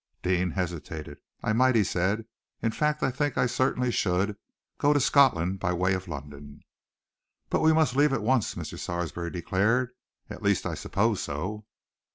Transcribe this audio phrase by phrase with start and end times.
[0.23, 1.19] Deane hesitated.
[1.43, 2.25] "I might," he said,
[2.59, 4.35] "in fact I think that I certainly should,
[4.79, 6.63] go to Scotland by way of London."
[7.51, 8.79] "But we must leave at once!" Mr.
[8.79, 9.91] Sarsby declared.
[10.27, 11.67] "At least I suppose so."